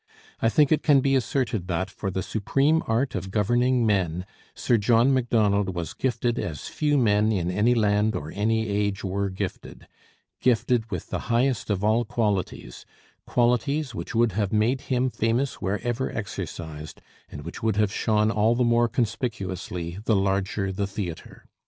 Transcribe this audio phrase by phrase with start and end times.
[0.41, 4.77] I think it can be asserted that, for the supreme art of governing men, Sir
[4.79, 9.87] John Macdonald was gifted as few men in any land or any age were gifted
[10.41, 12.83] gifted with the highest of all qualities,
[13.27, 16.99] qualities which would have made him famous wherever exercised,
[17.29, 21.45] and which would have shone all the more conspicuously the larger the theatre.